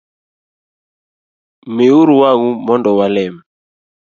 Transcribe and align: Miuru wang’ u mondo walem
Miuru 1.75 2.13
wang’ 2.21 2.41
u 2.47 2.51
mondo 2.67 2.89
walem 2.99 3.35